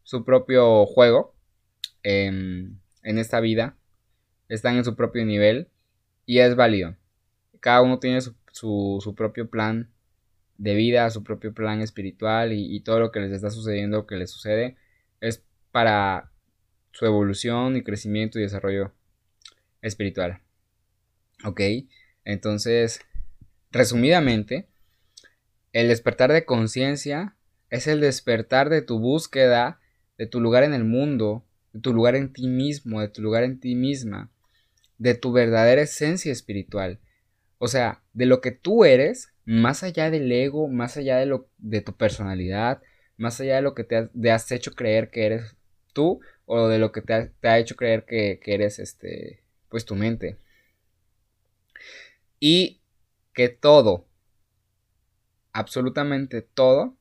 su 0.02 0.24
propio 0.24 0.86
juego 0.86 1.34
en, 2.02 2.80
en 3.02 3.18
esta 3.18 3.38
vida. 3.40 3.76
están 4.48 4.76
en 4.76 4.84
su 4.86 4.96
propio 4.96 5.26
nivel 5.26 5.68
y 6.24 6.38
es 6.38 6.56
válido. 6.56 6.96
Cada 7.60 7.82
uno 7.82 7.98
tiene 7.98 8.22
su, 8.22 9.14
propio 9.14 9.50
plan 9.50 9.90
de 10.58 10.74
vida, 10.74 11.10
su 11.10 11.24
propio 11.24 11.52
plan 11.52 11.80
espiritual 11.80 12.52
y, 12.52 12.74
y, 12.74 12.80
todo 12.80 13.00
lo 13.00 13.10
que 13.10 13.20
les 13.20 13.32
está 13.32 13.50
sucediendo, 13.50 14.06
que 14.06 14.16
les 14.16 14.30
sucede, 14.30 14.76
es 15.20 15.44
para 15.72 16.30
su 16.92 17.06
evolución 17.06 17.76
y 17.76 17.82
crecimiento 17.82 18.38
y 18.38 18.42
desarrollo 18.42 18.92
espiritual. 19.80 20.40
¿Ok? 21.44 21.60
Entonces, 22.24 23.00
resumidamente, 23.70 24.68
el 25.72 25.88
despertar 25.88 26.32
de 26.32 26.44
conciencia 26.44 27.34
es 27.70 27.86
el 27.86 28.00
despertar 28.00 28.68
de 28.68 28.82
tu 28.82 28.98
búsqueda, 28.98 29.80
de 30.18 30.26
tu 30.26 30.40
lugar 30.40 30.62
en 30.62 30.74
el 30.74 30.84
mundo, 30.84 31.44
de 31.72 31.80
tu 31.80 31.94
lugar 31.94 32.14
en 32.14 32.32
ti 32.32 32.46
mismo, 32.46 33.00
de 33.00 33.08
tu 33.08 33.22
lugar 33.22 33.44
en 33.44 33.58
ti 33.58 33.74
misma, 33.74 34.30
de 34.98 35.14
tu 35.14 35.32
verdadera 35.32 35.82
esencia 35.82 36.30
espiritual. 36.30 37.00
O 37.58 37.68
sea, 37.68 38.02
de 38.12 38.26
lo 38.26 38.40
que 38.40 38.50
tú 38.50 38.84
eres, 38.84 39.31
más 39.44 39.82
allá 39.82 40.10
del 40.10 40.30
ego, 40.30 40.68
más 40.68 40.96
allá 40.96 41.18
de, 41.18 41.26
lo, 41.26 41.48
de 41.58 41.80
tu 41.80 41.96
personalidad, 41.96 42.82
más 43.16 43.40
allá 43.40 43.56
de 43.56 43.62
lo 43.62 43.74
que 43.74 43.84
te 43.84 44.30
has, 44.30 44.52
hecho 44.52 44.72
creer 44.72 45.10
que 45.10 45.26
eres 45.26 45.56
tú 45.92 46.20
o 46.46 46.68
de 46.68 46.78
lo 46.78 46.92
que 46.92 47.02
te 47.02 47.48
ha, 47.48 47.58
hecho 47.58 47.76
creer 47.76 48.04
que, 48.04 48.40
que, 48.42 48.54
eres 48.54 48.78
este, 48.78 49.42
pues 49.68 49.84
tu 49.84 49.94
mente. 49.94 50.38
Y 52.40 52.80
que 53.34 53.48
todo, 53.48 54.06
absolutamente 55.52 56.42
todo, 56.42 56.96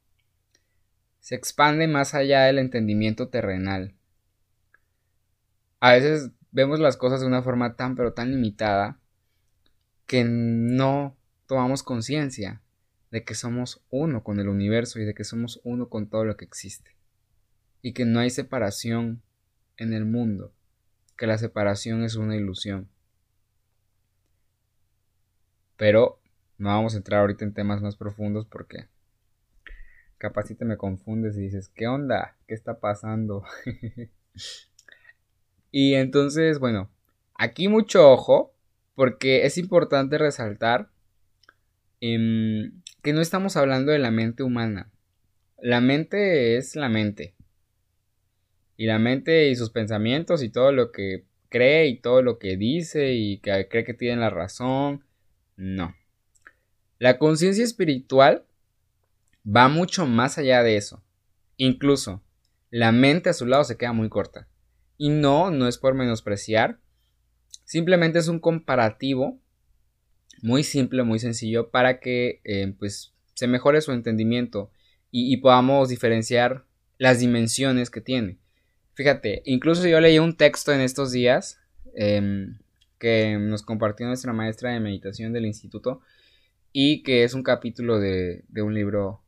se 1.19 1.35
expande 1.35 1.87
más 1.87 2.13
allá 2.13 2.43
del 2.43 2.59
entendimiento 2.59 3.29
terrenal. 3.29 3.93
A 5.79 5.93
veces 5.93 6.31
vemos 6.51 6.79
las 6.79 6.97
cosas 6.97 7.21
de 7.21 7.27
una 7.27 7.41
forma 7.41 7.75
tan 7.75 7.95
pero 7.95 8.13
tan 8.13 8.31
limitada 8.31 8.99
que 10.05 10.23
no 10.25 11.15
tomamos 11.51 11.83
conciencia 11.83 12.61
de 13.11 13.25
que 13.25 13.35
somos 13.35 13.83
uno 13.89 14.23
con 14.23 14.39
el 14.39 14.47
universo 14.47 15.01
y 15.01 15.03
de 15.03 15.13
que 15.13 15.25
somos 15.25 15.59
uno 15.65 15.89
con 15.89 16.07
todo 16.09 16.23
lo 16.23 16.37
que 16.37 16.45
existe. 16.45 16.95
Y 17.81 17.91
que 17.91 18.05
no 18.05 18.21
hay 18.21 18.29
separación 18.29 19.21
en 19.75 19.91
el 19.91 20.05
mundo, 20.05 20.53
que 21.17 21.27
la 21.27 21.37
separación 21.37 22.05
es 22.05 22.15
una 22.15 22.37
ilusión. 22.37 22.87
Pero 25.75 26.21
no 26.57 26.69
vamos 26.69 26.93
a 26.93 26.97
entrar 26.99 27.19
ahorita 27.19 27.43
en 27.43 27.53
temas 27.53 27.81
más 27.81 27.97
profundos 27.97 28.45
porque 28.45 28.87
capaz 30.19 30.43
si 30.43 30.55
te 30.55 30.63
me 30.63 30.77
confundes 30.77 31.35
y 31.35 31.41
dices, 31.41 31.67
¿qué 31.67 31.85
onda? 31.87 32.37
¿Qué 32.47 32.53
está 32.53 32.79
pasando? 32.79 33.43
y 35.69 35.95
entonces, 35.95 36.59
bueno, 36.59 36.89
aquí 37.33 37.67
mucho 37.67 38.09
ojo 38.09 38.53
porque 38.95 39.45
es 39.45 39.57
importante 39.57 40.17
resaltar 40.17 40.89
em, 42.01 42.81
que 43.01 43.13
no 43.13 43.21
estamos 43.21 43.55
hablando 43.55 43.91
de 43.91 43.99
la 43.99 44.11
mente 44.11 44.43
humana. 44.43 44.91
La 45.57 45.79
mente 45.79 46.57
es 46.57 46.75
la 46.75 46.89
mente. 46.89 47.35
Y 48.75 48.87
la 48.87 48.99
mente 48.99 49.49
y 49.49 49.55
sus 49.55 49.69
pensamientos 49.69 50.43
y 50.43 50.49
todo 50.49 50.71
lo 50.71 50.91
que 50.91 51.25
cree 51.49 51.87
y 51.87 51.99
todo 51.99 52.21
lo 52.21 52.39
que 52.39 52.57
dice 52.57 53.13
y 53.13 53.39
que 53.39 53.67
cree 53.69 53.83
que 53.83 53.93
tiene 53.93 54.19
la 54.19 54.29
razón. 54.29 55.05
No. 55.55 55.95
La 56.97 57.19
conciencia 57.19 57.63
espiritual 57.63 58.45
va 59.45 59.67
mucho 59.67 60.05
más 60.07 60.37
allá 60.37 60.63
de 60.63 60.77
eso. 60.77 61.03
Incluso, 61.57 62.23
la 62.71 62.91
mente 62.91 63.29
a 63.29 63.33
su 63.33 63.45
lado 63.45 63.63
se 63.63 63.77
queda 63.77 63.93
muy 63.93 64.09
corta. 64.09 64.47
Y 64.97 65.09
no, 65.09 65.51
no 65.51 65.67
es 65.67 65.77
por 65.77 65.93
menospreciar. 65.93 66.79
Simplemente 67.65 68.19
es 68.19 68.27
un 68.27 68.39
comparativo 68.39 69.39
muy 70.41 70.63
simple, 70.63 71.03
muy 71.03 71.19
sencillo 71.19 71.69
para 71.69 71.99
que 71.99 72.41
eh, 72.43 72.73
pues, 72.77 73.13
se 73.33 73.47
mejore 73.47 73.81
su 73.81 73.91
entendimiento 73.91 74.71
y, 75.13 75.35
podamos 75.37 75.89
diferenciar 75.89 76.63
las 76.97 77.19
dimensiones 77.19 77.89
que 77.89 77.99
tiene. 77.99 78.37
Fíjate, 78.93 79.41
incluso 79.45 79.85
yo 79.87 79.99
leí 79.99 80.19
un 80.19 80.37
texto 80.37 80.71
en 80.71 80.79
estos 80.79 81.11
días 81.11 81.59
em, 81.95 82.59
que 82.97 83.37
nos 83.37 83.61
compartió 83.61 84.07
nuestra 84.07 84.31
maestra 84.31 84.71
de 84.71 84.79
meditación 84.79 85.33
del 85.33 85.45
instituto 85.45 86.01
y 86.71 87.03
que 87.03 87.23
es 87.23 87.33
un 87.33 87.43
capítulo 87.43 87.99
de, 87.99 88.45
un 88.55 88.73
libro 88.73 89.21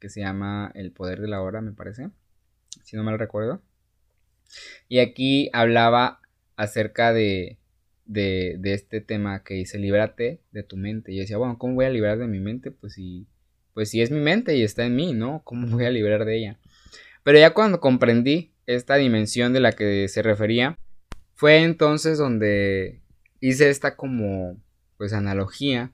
que 0.00 0.08
se 0.08 0.20
llama 0.20 0.72
El 0.74 0.90
poder 0.90 1.20
de 1.20 1.28
la 1.28 1.42
hora, 1.42 1.60
me 1.60 1.72
parece, 1.72 2.10
si 2.82 2.96
no 2.96 3.04
mal 3.04 3.18
recuerdo. 3.18 3.62
Y 4.88 4.98
aquí 4.98 5.48
hablaba 5.52 6.20
acerca 6.56 7.12
de, 7.12 7.59
de, 8.10 8.58
este 8.64 9.00
tema 9.00 9.44
que 9.44 9.54
dice, 9.54 9.78
libérate 9.78 10.40
de 10.50 10.62
tu 10.62 10.76
mente. 10.76 11.12
Y 11.12 11.16
yo 11.16 11.20
decía, 11.22 11.38
bueno, 11.38 11.58
¿cómo 11.58 11.74
voy 11.74 11.84
a 11.84 11.90
liberar 11.90 12.18
de 12.18 12.26
mi 12.26 12.40
mente? 12.40 12.70
Pues 12.70 12.94
si, 12.94 13.26
pues 13.72 13.90
si 13.90 14.02
es 14.02 14.10
mi 14.10 14.20
mente 14.20 14.56
y 14.56 14.62
está 14.62 14.84
en 14.84 14.96
mí, 14.96 15.12
¿no? 15.12 15.42
¿Cómo 15.44 15.68
voy 15.68 15.84
a 15.84 15.90
liberar 15.90 16.24
de 16.24 16.36
ella? 16.36 16.58
Pero 17.22 17.38
ya 17.38 17.54
cuando 17.54 17.80
comprendí 17.80 18.52
esta 18.66 18.96
dimensión 18.96 19.52
de 19.52 19.60
la 19.60 19.72
que 19.72 20.08
se 20.08 20.22
refería, 20.22 20.78
fue 21.34 21.62
entonces 21.62 22.18
donde 22.18 23.00
hice 23.38 23.70
esta 23.70 23.96
como, 23.96 24.60
pues, 24.96 25.12
analogía 25.12 25.92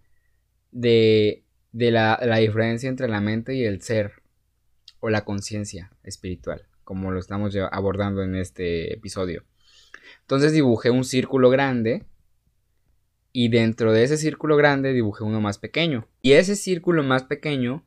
de, 0.72 1.44
la, 1.72 2.18
diferencia 2.38 2.88
entre 2.88 3.08
la 3.08 3.20
mente 3.20 3.54
y 3.54 3.64
el 3.64 3.82
ser 3.82 4.22
o 5.00 5.10
la 5.10 5.24
conciencia 5.24 5.92
espiritual, 6.02 6.66
como 6.82 7.12
lo 7.12 7.20
estamos 7.20 7.54
abordando 7.70 8.22
en 8.22 8.36
este 8.36 8.94
episodio. 8.94 9.44
Entonces 10.26 10.52
dibujé 10.52 10.90
un 10.90 11.04
círculo 11.04 11.50
grande 11.50 12.04
y 13.32 13.48
dentro 13.48 13.92
de 13.92 14.02
ese 14.02 14.16
círculo 14.16 14.56
grande 14.56 14.92
dibujé 14.92 15.22
uno 15.22 15.40
más 15.40 15.58
pequeño. 15.58 16.08
Y 16.20 16.32
ese 16.32 16.56
círculo 16.56 17.02
más 17.02 17.22
pequeño 17.22 17.86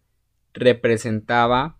representaba 0.53 1.77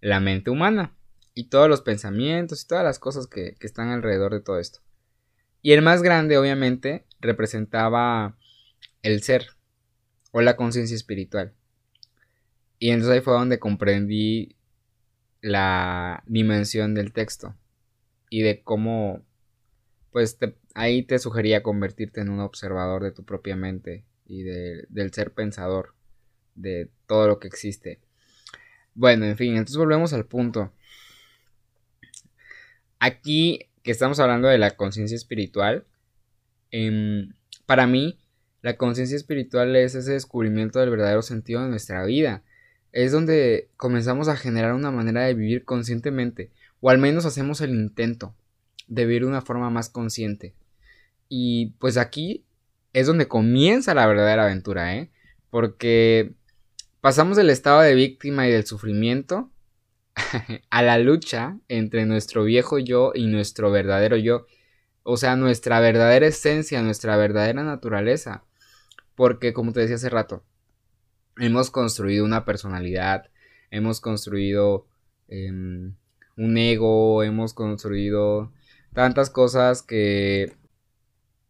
la 0.00 0.20
mente 0.20 0.50
humana 0.50 0.96
y 1.34 1.48
todos 1.48 1.68
los 1.68 1.82
pensamientos 1.82 2.64
y 2.64 2.66
todas 2.66 2.84
las 2.84 2.98
cosas 2.98 3.26
que, 3.26 3.54
que 3.60 3.66
están 3.66 3.88
alrededor 3.88 4.32
de 4.32 4.40
todo 4.40 4.58
esto. 4.58 4.80
Y 5.62 5.72
el 5.72 5.82
más 5.82 6.02
grande, 6.02 6.36
obviamente, 6.36 7.06
representaba 7.20 8.36
el 9.02 9.22
ser, 9.22 9.46
o 10.32 10.40
la 10.40 10.56
conciencia 10.56 10.96
espiritual. 10.96 11.54
Y 12.78 12.90
entonces 12.90 13.14
ahí 13.14 13.20
fue 13.20 13.34
donde 13.34 13.58
comprendí 13.58 14.56
la 15.40 16.24
dimensión 16.26 16.94
del 16.94 17.12
texto 17.12 17.54
y 18.30 18.42
de 18.42 18.62
cómo, 18.62 19.24
pues 20.16 20.38
ahí 20.72 21.02
te 21.02 21.18
sugería 21.18 21.62
convertirte 21.62 22.22
en 22.22 22.30
un 22.30 22.40
observador 22.40 23.02
de 23.02 23.12
tu 23.12 23.22
propia 23.22 23.54
mente 23.54 24.02
y 24.24 24.44
del 24.44 25.12
ser 25.12 25.32
pensador 25.34 25.92
de 26.54 26.88
todo 27.06 27.28
lo 27.28 27.38
que 27.38 27.48
existe. 27.48 28.00
Bueno, 28.94 29.26
en 29.26 29.36
fin, 29.36 29.50
entonces 29.50 29.76
volvemos 29.76 30.14
al 30.14 30.24
punto. 30.24 30.72
Aquí 32.98 33.68
que 33.82 33.90
estamos 33.90 34.18
hablando 34.18 34.48
de 34.48 34.56
la 34.56 34.70
conciencia 34.70 35.16
espiritual, 35.16 35.84
em, 36.70 37.34
para 37.66 37.86
mí 37.86 38.18
la 38.62 38.78
conciencia 38.78 39.18
espiritual 39.18 39.76
es 39.76 39.94
ese 39.94 40.12
descubrimiento 40.12 40.78
del 40.78 40.88
verdadero 40.88 41.20
sentido 41.20 41.62
de 41.62 41.68
nuestra 41.68 42.02
vida. 42.06 42.42
Es 42.90 43.12
donde 43.12 43.68
comenzamos 43.76 44.28
a 44.28 44.36
generar 44.38 44.72
una 44.72 44.90
manera 44.90 45.24
de 45.24 45.34
vivir 45.34 45.66
conscientemente, 45.66 46.52
o 46.80 46.88
al 46.88 46.96
menos 46.96 47.26
hacemos 47.26 47.60
el 47.60 47.74
intento 47.74 48.34
de 48.86 49.04
vivir 49.06 49.22
de 49.22 49.28
una 49.28 49.42
forma 49.42 49.70
más 49.70 49.88
consciente. 49.88 50.54
Y 51.28 51.74
pues 51.78 51.96
aquí 51.96 52.44
es 52.92 53.06
donde 53.06 53.28
comienza 53.28 53.94
la 53.94 54.06
verdadera 54.06 54.44
aventura, 54.44 54.96
¿eh? 54.96 55.10
Porque 55.50 56.34
pasamos 57.00 57.36
del 57.36 57.50
estado 57.50 57.80
de 57.80 57.94
víctima 57.94 58.48
y 58.48 58.52
del 58.52 58.66
sufrimiento 58.66 59.50
a 60.70 60.82
la 60.82 60.98
lucha 60.98 61.58
entre 61.68 62.06
nuestro 62.06 62.44
viejo 62.44 62.78
yo 62.78 63.12
y 63.14 63.26
nuestro 63.26 63.70
verdadero 63.70 64.16
yo. 64.16 64.46
O 65.02 65.16
sea, 65.16 65.36
nuestra 65.36 65.78
verdadera 65.80 66.26
esencia, 66.26 66.82
nuestra 66.82 67.16
verdadera 67.16 67.62
naturaleza. 67.62 68.44
Porque, 69.14 69.52
como 69.52 69.72
te 69.72 69.80
decía 69.80 69.96
hace 69.96 70.10
rato, 70.10 70.42
hemos 71.38 71.70
construido 71.70 72.24
una 72.24 72.44
personalidad, 72.44 73.30
hemos 73.70 74.00
construido 74.00 74.86
em, 75.28 75.94
un 76.36 76.58
ego, 76.58 77.22
hemos 77.22 77.54
construido 77.54 78.52
tantas 78.96 79.28
cosas 79.28 79.82
que 79.82 80.56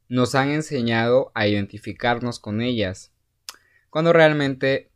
nos 0.09 0.35
han 0.35 0.51
enseñado 0.51 1.31
a 1.33 1.47
identificarnos 1.47 2.41
con 2.41 2.61
ellas. 2.61 3.13
Cuando 3.89 4.13
realmente 4.13 4.91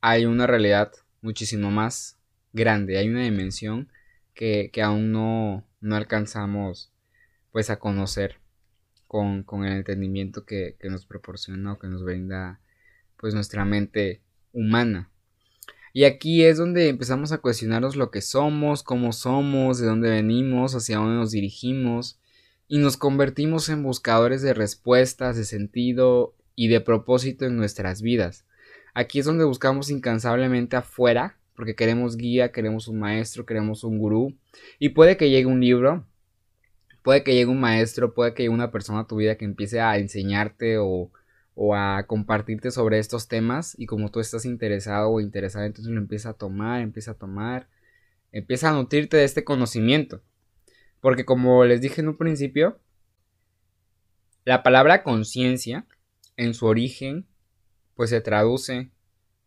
hay 0.00 0.24
una 0.24 0.46
realidad 0.46 0.92
muchísimo 1.20 1.70
más 1.70 2.16
grande, 2.54 2.96
hay 2.96 3.10
una 3.10 3.24
dimensión 3.24 3.92
que, 4.32 4.70
aún 4.82 5.12
no, 5.12 5.62
no 5.82 5.96
alcanzamos 5.96 6.90
pues 7.52 7.68
a 7.68 7.78
conocer 7.78 8.40
con, 9.06 9.44
el 9.66 9.74
entendimiento 9.74 10.46
que, 10.46 10.78
nos 10.84 11.04
proporciona 11.04 11.74
o 11.74 11.78
que 11.78 11.88
nos 11.88 12.02
brinda 12.02 12.60
pues 13.18 13.34
nuestra 13.34 13.66
mente 13.66 14.22
humana. 14.54 15.10
Y 15.96 16.04
aquí 16.04 16.42
es 16.42 16.58
donde 16.58 16.88
empezamos 16.88 17.30
a 17.30 17.38
cuestionarnos 17.38 17.94
lo 17.94 18.10
que 18.10 18.20
somos, 18.20 18.82
cómo 18.82 19.12
somos, 19.12 19.78
de 19.78 19.86
dónde 19.86 20.10
venimos, 20.10 20.74
hacia 20.74 20.98
dónde 20.98 21.14
nos 21.14 21.30
dirigimos. 21.30 22.18
y 22.66 22.78
nos 22.78 22.96
convertimos 22.96 23.68
en 23.68 23.82
buscadores 23.82 24.42
de 24.42 24.54
respuestas, 24.54 25.36
de 25.36 25.44
sentido 25.44 26.34
y 26.56 26.68
de 26.68 26.80
propósito 26.80 27.44
en 27.44 27.56
nuestras 27.56 28.02
vidas. 28.02 28.44
Aquí 28.94 29.18
es 29.20 29.26
donde 29.26 29.44
buscamos 29.44 29.90
incansablemente 29.90 30.74
afuera, 30.74 31.36
porque 31.54 31.76
queremos 31.76 32.16
guía, 32.16 32.52
queremos 32.52 32.88
un 32.88 32.98
maestro, 32.98 33.46
queremos 33.46 33.84
un 33.84 33.98
gurú, 33.98 34.34
y 34.78 34.88
puede 34.88 35.16
que 35.16 35.30
llegue 35.30 35.46
un 35.46 35.60
libro, 35.60 36.06
puede 37.02 37.22
que 37.22 37.34
llegue 37.34 37.50
un 37.50 37.60
maestro, 37.60 38.14
puede 38.14 38.34
que 38.34 38.44
llegue 38.44 38.54
una 38.54 38.72
persona 38.72 39.00
a 39.00 39.06
tu 39.06 39.16
vida 39.16 39.36
que 39.36 39.44
empiece 39.44 39.80
a 39.80 39.98
enseñarte 39.98 40.78
o, 40.78 41.10
o 41.54 41.74
a 41.74 42.06
compartirte 42.06 42.70
sobre 42.70 42.98
estos 42.98 43.28
temas, 43.28 43.74
y 43.78 43.86
como 43.86 44.10
tú 44.10 44.20
estás 44.20 44.44
interesado 44.44 45.10
o 45.10 45.20
interesada, 45.20 45.66
entonces 45.66 45.92
lo 45.92 46.00
empieza 46.00 46.30
a 46.30 46.34
tomar, 46.34 46.80
empieza 46.80 47.12
a 47.12 47.18
tomar, 47.18 47.68
empieza 48.32 48.70
a 48.70 48.72
nutrirte 48.72 49.16
de 49.16 49.24
este 49.24 49.44
conocimiento. 49.44 50.22
Porque 51.00 51.24
como 51.24 51.64
les 51.64 51.80
dije 51.80 52.00
en 52.00 52.08
un 52.08 52.16
principio, 52.16 52.80
la 54.44 54.62
palabra 54.62 55.02
conciencia, 55.02 55.86
en 56.36 56.54
su 56.54 56.66
origen, 56.66 57.26
pues 57.94 58.10
se 58.10 58.20
traduce 58.20 58.90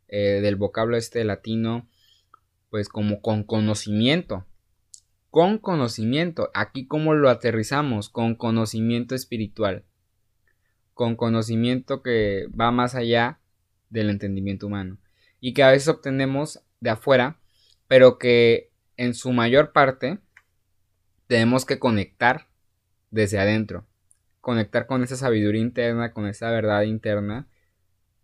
eh, 0.07 0.39
del 0.41 0.55
vocablo 0.55 0.97
este 0.97 1.23
latino, 1.23 1.87
pues 2.69 2.89
como 2.89 3.21
con 3.21 3.43
conocimiento. 3.43 4.45
Con 5.29 5.57
conocimiento. 5.57 6.49
Aquí 6.53 6.87
como 6.87 7.13
lo 7.13 7.29
aterrizamos, 7.29 8.09
con 8.09 8.35
conocimiento 8.35 9.15
espiritual. 9.15 9.83
Con 10.98 11.16
conocimiento 11.16 12.01
que 12.01 12.48
va 12.60 12.72
más 12.72 12.96
allá 12.96 13.39
del 13.92 14.10
entendimiento 14.10 14.66
humano. 14.66 14.98
Y 15.39 15.54
que 15.54 15.62
a 15.62 15.70
veces 15.70 15.89
obtenemos 15.89 16.62
de 16.80 16.89
afuera, 16.89 17.38
pero 17.88 18.18
que 18.18 18.72
en 18.98 19.13
su 19.13 19.32
mayor 19.32 19.74
parte 19.74 20.18
tenemos 21.27 21.66
que 21.66 21.77
conectar 21.77 22.48
desde 23.12 23.38
adentro, 23.38 23.86
conectar 24.42 24.88
con 24.88 25.04
esa 25.04 25.18
sabiduría 25.18 25.62
interna, 25.62 26.13
con 26.13 26.25
esa 26.25 26.50
verdad 26.50 26.82
interna, 26.82 27.48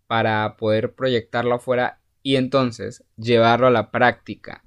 para 0.08 0.58
poder 0.58 0.96
proyectarlo 0.96 1.54
afuera 1.54 2.00
y 2.24 2.38
entonces 2.38 3.04
llevarlo 3.18 3.68
a 3.68 3.72
la 3.72 3.92
práctica. 3.92 4.64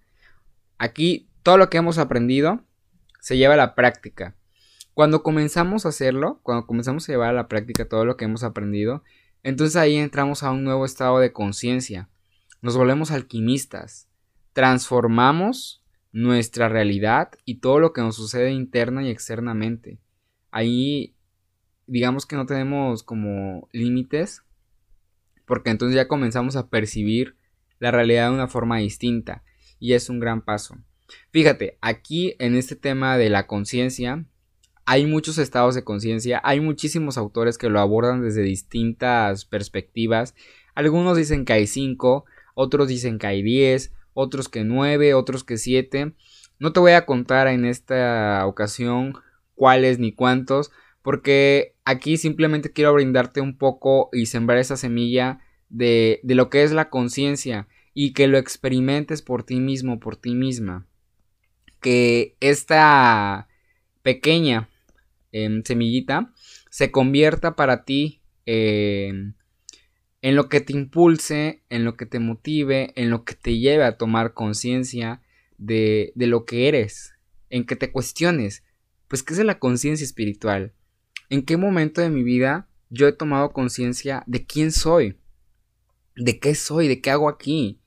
Aquí 0.79 1.29
todo 1.43 1.59
lo 1.59 1.71
que 1.71 1.79
hemos 1.79 1.99
aprendido 1.99 2.61
se 3.21 3.37
lleva 3.37 3.55
a 3.55 3.57
la 3.57 3.75
práctica. 3.75 4.37
Cuando 4.97 5.23
comenzamos 5.23 5.85
a 5.85 5.91
hacerlo, 5.91 6.41
cuando 6.43 6.67
comenzamos 6.67 7.07
a 7.07 7.13
llevar 7.13 7.29
a 7.29 7.35
la 7.35 7.49
práctica 7.49 7.87
todo 7.87 8.07
lo 8.07 8.17
que 8.17 8.25
hemos 8.25 8.43
aprendido, 8.43 9.05
entonces 9.43 9.77
ahí 9.77 9.97
entramos 9.97 10.43
a 10.43 10.51
un 10.51 10.65
nuevo 10.65 10.87
estado 10.87 11.19
de 11.19 11.35
conciencia. 11.35 12.09
Nos 12.63 12.79
volvemos 12.79 13.11
alquimistas. 13.11 14.09
Transformamos 14.55 15.85
nuestra 16.13 16.71
realidad 16.71 17.33
y 17.45 17.57
todo 17.57 17.79
lo 17.79 17.93
que 17.93 18.01
nos 18.01 18.17
sucede 18.17 18.53
interna 18.53 19.03
y 19.03 19.11
externamente. 19.11 19.99
Ahí 20.51 21.15
digamos 21.87 22.25
que 22.25 22.37
no 22.37 22.47
tenemos 22.47 23.03
como 23.03 23.69
límites 23.73 24.45
porque 25.45 25.69
entonces 25.69 25.95
ya 25.95 26.09
comenzamos 26.09 26.57
a 26.57 26.71
percibir 26.71 27.37
la 27.81 27.91
realidad 27.91 28.31
de 28.31 28.35
una 28.35 28.49
forma 28.49 28.79
distinta 28.79 29.45
y 29.79 29.93
es 29.93 30.09
un 30.09 30.21
gran 30.21 30.41
paso. 30.41 30.79
Fíjate, 31.33 31.77
aquí 31.83 32.35
en 32.39 32.55
este 32.55 32.77
tema 32.77 33.19
de 33.19 33.29
la 33.29 33.47
conciencia 33.47 34.25
hay 34.87 35.05
muchos 35.05 35.37
estados 35.39 35.75
de 35.75 35.83
conciencia, 35.83 36.41
hay 36.45 36.61
muchísimos 36.61 37.19
autores 37.19 37.59
que 37.59 37.69
lo 37.69 37.81
abordan 37.81 38.23
desde 38.23 38.43
distintas 38.43 39.45
perspectivas. 39.45 40.37
Algunos 40.77 41.17
dicen 41.17 41.45
que 41.45 41.55
hay 41.55 41.67
cinco, 41.67 42.25
otros 42.55 42.87
dicen 42.87 43.19
que 43.19 43.27
hay 43.27 43.43
diez, 43.43 43.93
otros 44.15 44.49
que 44.49 44.63
nueve, 44.63 45.13
otros 45.13 45.43
que 45.43 45.59
siete. 45.59 46.13
No 46.61 46.73
te 46.73 46.79
voy 46.79 46.93
a 46.93 47.05
contar 47.05 47.49
en 47.49 47.65
esta 47.65 48.47
ocasión 48.47 49.15
cuáles 49.57 49.99
ni 49.99 50.13
cuántos, 50.13 50.71
porque 51.03 51.75
aquí 51.85 52.17
simplemente 52.17 52.73
quiero 52.73 52.95
brindarte 52.95 53.41
un 53.41 53.59
poco 53.59 54.09
y 54.13 54.27
sembrar 54.27 54.59
esa 54.59 54.77
semilla 54.77 55.41
de, 55.69 56.21
de 56.23 56.37
lo 56.37 56.49
que 56.49 56.63
es 56.63 56.71
la 56.71 56.91
conciencia 56.91 57.67
y 57.93 58.13
que 58.13 58.29
lo 58.29 58.39
experimentes 58.39 59.21
por 59.21 59.43
ti 59.43 59.59
mismo, 59.59 59.99
por 59.99 60.17
ti 60.17 60.37
misma. 60.37 60.87
Que 61.81 62.37
esta 62.39 63.49
pequeña 64.03 64.69
em, 65.45 65.63
semillita 65.65 66.33
se 66.71 66.91
convierta 66.91 67.57
para 67.57 67.85
ti 67.85 68.23
em, 68.47 69.35
en 70.23 70.37
lo 70.37 70.49
que 70.49 70.61
te 70.61 70.73
impulse, 70.73 71.63
en 71.69 71.85
lo 71.85 71.97
que 71.97 72.07
te 72.07 72.19
motive, 72.19 72.93
en 72.97 73.11
lo 73.11 73.25
que 73.25 73.35
te 73.35 73.59
lleve 73.59 73.85
a 73.85 73.97
tomar 73.97 74.35
conciencia 74.35 75.23
de, 75.59 76.13
de, 76.15 76.27
lo 76.27 76.45
que 76.45 76.69
eres, 76.69 77.15
en 77.51 77.65
que 77.65 77.77
te 77.77 77.93
cuestiones, 77.93 78.65
pues, 79.09 79.23
¿qué 79.23 79.35
es 79.35 79.45
la 79.45 79.59
conciencia 79.59 80.05
espiritual? 80.05 80.73
¿En 81.31 81.43
qué 81.45 81.57
momento 81.57 82.01
de 82.01 82.11
mi 82.11 82.23
vida 82.23 82.69
yo 82.91 83.07
he 83.07 83.13
tomado 83.13 83.53
conciencia 83.53 84.25
de 84.27 84.45
quién 84.47 84.73
soy? 84.73 85.17
¿De 86.17 86.39
qué 86.41 86.55
soy? 86.55 86.89
¿De 86.89 87.01
qué 87.01 87.11
hago 87.11 87.29
aquí? 87.29 87.81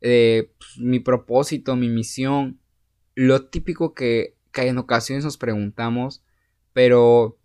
Eh, 0.00 0.52
pues, 0.58 0.78
mi 0.78 1.00
propósito, 1.00 1.76
mi 1.76 1.88
misión, 1.88 2.60
lo 3.14 3.46
típico 3.46 3.94
que, 3.94 4.36
que 4.52 4.66
en 4.66 4.78
ocasiones 4.78 5.24
nos 5.24 5.38
preguntamos, 5.38 6.22
pero 6.72 7.38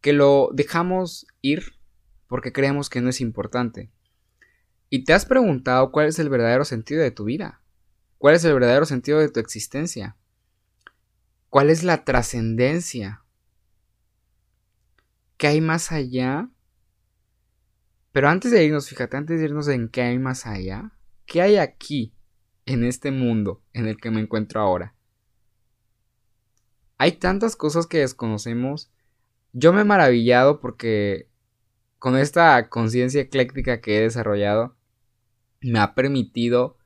que 0.00 0.12
lo 0.12 0.50
dejamos 0.52 1.26
ir 1.42 1.74
porque 2.26 2.52
creemos 2.52 2.88
que 2.88 3.00
no 3.00 3.10
es 3.10 3.20
importante. 3.20 3.90
¿Y 4.88 5.04
te 5.04 5.12
has 5.12 5.26
preguntado 5.26 5.92
cuál 5.92 6.06
es 6.06 6.18
el 6.18 6.28
verdadero 6.28 6.64
sentido 6.64 7.02
de 7.02 7.10
tu 7.10 7.24
vida? 7.24 7.62
¿Cuál 8.18 8.34
es 8.34 8.44
el 8.44 8.52
verdadero 8.52 8.86
sentido 8.86 9.18
de 9.18 9.28
tu 9.28 9.40
existencia? 9.40 10.16
¿Cuál 11.48 11.70
es 11.70 11.82
la 11.82 12.04
trascendencia? 12.04 13.24
¿Qué 15.36 15.46
hay 15.46 15.60
más 15.60 15.90
allá? 15.90 16.50
Pero 18.12 18.28
antes 18.28 18.50
de 18.50 18.64
irnos, 18.64 18.88
fíjate, 18.88 19.16
antes 19.16 19.38
de 19.38 19.46
irnos 19.46 19.68
en 19.68 19.88
qué 19.88 20.02
hay 20.02 20.18
más 20.18 20.46
allá, 20.46 20.92
¿qué 21.26 21.42
hay 21.42 21.56
aquí, 21.56 22.14
en 22.66 22.84
este 22.84 23.10
mundo 23.10 23.62
en 23.72 23.86
el 23.86 23.96
que 23.96 24.10
me 24.10 24.20
encuentro 24.20 24.60
ahora? 24.60 24.94
Hay 27.00 27.12
tantas 27.12 27.56
cosas 27.56 27.86
que 27.86 28.00
desconocemos. 28.00 28.90
Yo 29.54 29.72
me 29.72 29.80
he 29.80 29.84
maravillado 29.84 30.60
porque 30.60 31.30
con 31.98 32.14
esta 32.14 32.68
conciencia 32.68 33.22
ecléctica 33.22 33.80
que 33.80 33.96
he 33.96 34.02
desarrollado, 34.02 34.76
me 35.62 35.78
ha 35.78 35.94
permitido 35.94 36.76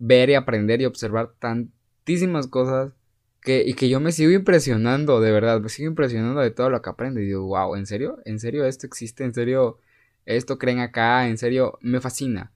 ver 0.00 0.28
y 0.30 0.34
aprender 0.34 0.80
y 0.80 0.86
observar 0.86 1.34
tantísimas 1.38 2.48
cosas 2.48 2.92
que, 3.40 3.62
y 3.64 3.74
que 3.74 3.88
yo 3.88 4.00
me 4.00 4.10
sigo 4.10 4.32
impresionando, 4.32 5.20
de 5.20 5.30
verdad, 5.30 5.60
me 5.60 5.68
sigo 5.68 5.88
impresionando 5.88 6.40
de 6.40 6.50
todo 6.50 6.68
lo 6.68 6.82
que 6.82 6.90
aprendo 6.90 7.20
y 7.20 7.26
digo, 7.26 7.46
wow, 7.46 7.76
¿en 7.76 7.86
serio? 7.86 8.18
¿En 8.24 8.40
serio 8.40 8.64
esto 8.64 8.88
existe? 8.88 9.22
¿En 9.22 9.34
serio 9.34 9.78
esto 10.26 10.58
creen 10.58 10.80
acá? 10.80 11.28
¿En 11.28 11.38
serio? 11.38 11.78
Me 11.80 12.00
fascina, 12.00 12.50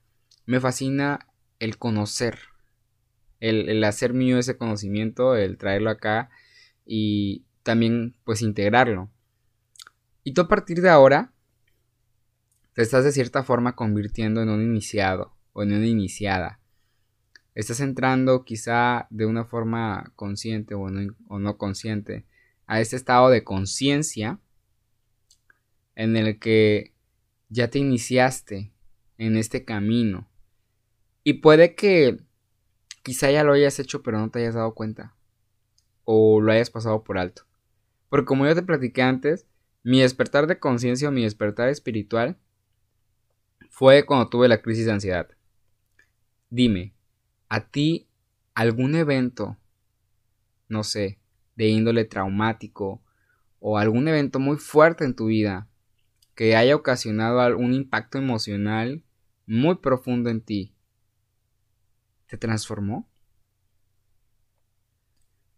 me 0.46 0.58
fascina 0.58 1.28
el 1.60 1.78
conocer, 1.78 2.40
el, 3.40 3.82
hacer 3.84 4.14
mío 4.14 4.38
ese 4.38 4.56
conocimiento, 4.56 5.36
el 5.36 5.58
traerlo 5.58 5.90
acá 5.90 6.30
y 6.84 7.44
también 7.62 8.16
pues 8.24 8.42
integrarlo. 8.42 9.10
Y 10.24 10.32
tú 10.32 10.42
a 10.42 10.48
partir 10.48 10.80
de 10.80 10.90
ahora 10.90 11.32
te 12.74 12.82
estás 12.82 13.04
de 13.04 13.12
cierta 13.12 13.42
forma 13.42 13.74
convirtiendo 13.74 14.42
en 14.42 14.48
un 14.48 14.62
iniciado 14.62 15.36
o 15.52 15.62
en 15.62 15.72
una 15.72 15.86
iniciada. 15.86 16.60
Estás 17.54 17.80
entrando 17.80 18.44
quizá 18.44 19.06
de 19.10 19.26
una 19.26 19.44
forma 19.44 20.12
consciente 20.14 20.74
o 20.74 20.90
no, 20.90 21.14
o 21.26 21.38
no 21.38 21.58
consciente 21.58 22.24
a 22.66 22.80
este 22.80 22.96
estado 22.96 23.30
de 23.30 23.42
conciencia 23.42 24.38
en 25.96 26.16
el 26.16 26.38
que 26.38 26.92
ya 27.48 27.68
te 27.68 27.80
iniciaste 27.80 28.72
en 29.16 29.36
este 29.36 29.64
camino. 29.64 30.28
Y 31.24 31.34
puede 31.34 31.74
que 31.74 32.18
quizá 33.08 33.30
ya 33.30 33.42
lo 33.42 33.54
hayas 33.54 33.78
hecho 33.78 34.02
pero 34.02 34.18
no 34.18 34.30
te 34.30 34.40
hayas 34.40 34.54
dado 34.54 34.74
cuenta. 34.74 35.14
O 36.04 36.42
lo 36.42 36.52
hayas 36.52 36.68
pasado 36.68 37.04
por 37.04 37.16
alto. 37.16 37.44
Porque 38.10 38.26
como 38.26 38.46
yo 38.46 38.54
te 38.54 38.62
platiqué 38.62 39.00
antes, 39.00 39.46
mi 39.82 40.00
despertar 40.00 40.46
de 40.46 40.58
conciencia 40.58 41.08
o 41.08 41.10
mi 41.12 41.22
despertar 41.22 41.70
espiritual 41.70 42.36
fue 43.70 44.04
cuando 44.04 44.28
tuve 44.28 44.46
la 44.46 44.60
crisis 44.60 44.84
de 44.84 44.92
ansiedad. 44.92 45.26
Dime, 46.50 46.92
¿a 47.48 47.70
ti 47.70 48.08
algún 48.54 48.94
evento, 48.94 49.56
no 50.68 50.84
sé, 50.84 51.18
de 51.56 51.68
índole 51.68 52.04
traumático 52.04 53.02
o 53.58 53.78
algún 53.78 54.06
evento 54.06 54.38
muy 54.38 54.58
fuerte 54.58 55.06
en 55.06 55.16
tu 55.16 55.26
vida 55.28 55.66
que 56.34 56.56
haya 56.56 56.76
ocasionado 56.76 57.40
algún 57.40 57.72
impacto 57.72 58.18
emocional 58.18 59.02
muy 59.46 59.76
profundo 59.76 60.28
en 60.28 60.42
ti, 60.42 60.74
te 62.28 62.38
transformó? 62.38 63.08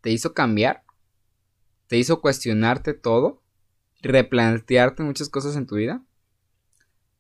¿Te 0.01 0.11
hizo 0.11 0.33
cambiar? 0.33 0.85
¿Te 1.89 1.99
hizo 1.99 2.21
cuestionarte 2.23 2.95
todo? 2.95 3.41
replantearte 4.03 5.03
muchas 5.03 5.29
cosas 5.29 5.57
en 5.57 5.67
tu 5.67 5.77
vida? 5.77 6.03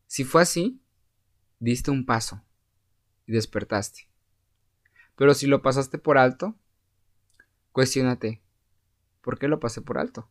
Si 0.06 0.24
fue 0.24 0.42
así, 0.42 0.80
diste 1.58 1.90
un 1.90 2.06
paso 2.06 2.42
y 3.26 3.32
despertaste. 3.32 4.08
Pero 5.16 5.34
si 5.34 5.46
lo 5.46 5.62
pasaste 5.62 5.98
por 5.98 6.18
alto, 6.18 6.56
cuestionate, 7.72 8.42
¿por 9.20 9.38
qué 9.38 9.48
lo 9.48 9.60
pasé 9.60 9.82
por 9.82 9.98
alto? 9.98 10.28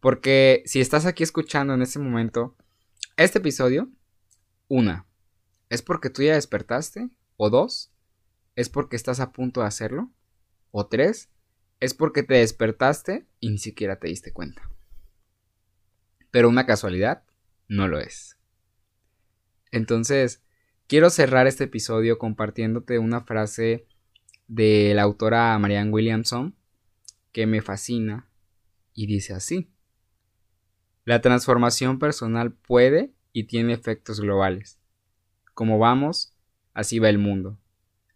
Porque 0.00 0.62
si 0.66 0.80
estás 0.80 1.06
aquí 1.06 1.22
escuchando 1.22 1.74
en 1.74 1.82
este 1.82 1.98
momento 1.98 2.56
este 3.16 3.38
episodio, 3.38 3.90
una, 4.68 5.06
¿es 5.74 5.82
porque 5.82 6.08
tú 6.08 6.22
ya 6.22 6.34
despertaste? 6.34 7.10
¿O 7.36 7.50
dos, 7.50 7.92
es 8.54 8.68
porque 8.68 8.96
estás 8.96 9.18
a 9.18 9.32
punto 9.32 9.60
de 9.60 9.66
hacerlo? 9.66 10.12
¿O 10.70 10.86
tres, 10.86 11.30
es 11.80 11.94
porque 11.94 12.22
te 12.22 12.34
despertaste 12.34 13.26
y 13.40 13.50
ni 13.50 13.58
siquiera 13.58 13.98
te 13.98 14.08
diste 14.08 14.32
cuenta? 14.32 14.70
Pero 16.30 16.48
una 16.48 16.64
casualidad 16.64 17.24
no 17.68 17.88
lo 17.88 17.98
es. 17.98 18.38
Entonces, 19.72 20.44
quiero 20.86 21.10
cerrar 21.10 21.48
este 21.48 21.64
episodio 21.64 22.18
compartiéndote 22.18 23.00
una 23.00 23.22
frase 23.22 23.88
de 24.46 24.92
la 24.94 25.02
autora 25.02 25.58
Marianne 25.58 25.90
Williamson 25.90 26.54
que 27.32 27.46
me 27.46 27.62
fascina 27.62 28.28
y 28.92 29.06
dice 29.06 29.34
así. 29.34 29.72
La 31.04 31.20
transformación 31.20 31.98
personal 31.98 32.52
puede 32.52 33.12
y 33.32 33.44
tiene 33.44 33.72
efectos 33.72 34.20
globales. 34.20 34.78
Como 35.54 35.78
vamos, 35.78 36.36
así 36.72 36.98
va 36.98 37.08
el 37.08 37.18
mundo. 37.18 37.58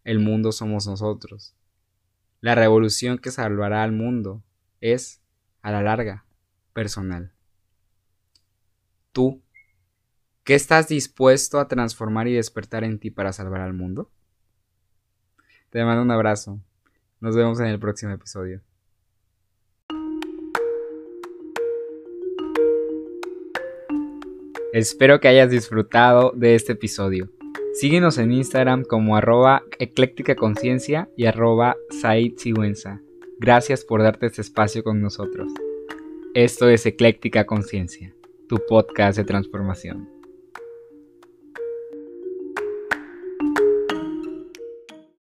El 0.04 0.18
mundo 0.18 0.52
somos 0.52 0.86
nosotros. 0.86 1.54
La 2.40 2.54
revolución 2.54 3.18
que 3.18 3.30
salvará 3.30 3.82
al 3.82 3.92
mundo 3.92 4.42
es, 4.80 5.22
a 5.62 5.70
la 5.70 5.82
larga, 5.82 6.24
personal. 6.72 7.32
Tú, 9.12 9.42
¿qué 10.44 10.54
estás 10.54 10.88
dispuesto 10.88 11.58
a 11.58 11.68
transformar 11.68 12.28
y 12.28 12.34
despertar 12.34 12.84
en 12.84 12.98
ti 12.98 13.10
para 13.10 13.32
salvar 13.32 13.60
al 13.60 13.72
mundo? 13.72 14.10
Te 15.70 15.84
mando 15.84 16.02
un 16.02 16.10
abrazo. 16.10 16.60
Nos 17.20 17.36
vemos 17.36 17.60
en 17.60 17.66
el 17.66 17.78
próximo 17.78 18.12
episodio. 18.12 18.62
Espero 24.78 25.18
que 25.18 25.26
hayas 25.26 25.50
disfrutado 25.50 26.32
de 26.36 26.54
este 26.54 26.74
episodio. 26.74 27.28
Síguenos 27.74 28.16
en 28.16 28.30
Instagram 28.30 28.84
como 28.84 29.16
arroba 29.16 29.64
ecléctica 29.80 30.36
conciencia 30.36 31.10
y 31.16 31.26
arroba 31.26 31.76
Said 32.00 32.34
Gracias 33.40 33.84
por 33.84 34.04
darte 34.04 34.26
este 34.26 34.42
espacio 34.42 34.84
con 34.84 35.02
nosotros. 35.02 35.50
Esto 36.32 36.68
es 36.68 36.86
Ecléctica 36.86 37.44
Conciencia, 37.44 38.14
tu 38.48 38.58
podcast 38.68 39.18
de 39.18 39.24
transformación. 39.24 40.17